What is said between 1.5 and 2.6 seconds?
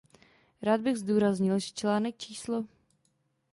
že článek č.